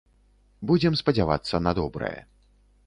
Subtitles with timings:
[0.71, 2.15] Будзем спадзявацца на добрае.